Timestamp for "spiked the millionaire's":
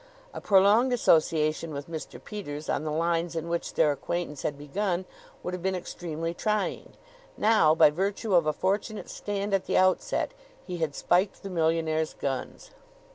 10.95-12.15